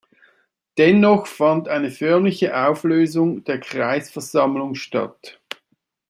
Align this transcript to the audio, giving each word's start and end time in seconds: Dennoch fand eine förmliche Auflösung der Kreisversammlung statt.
Dennoch 0.79 1.27
fand 1.27 1.67
eine 1.67 1.91
förmliche 1.91 2.57
Auflösung 2.57 3.43
der 3.43 3.59
Kreisversammlung 3.59 4.73
statt. 4.73 5.39